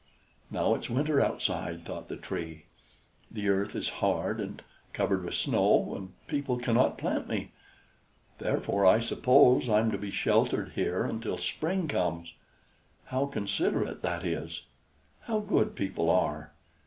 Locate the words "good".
15.39-15.75